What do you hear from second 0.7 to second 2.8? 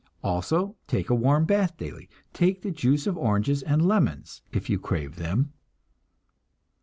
take a warm bath daily. Take the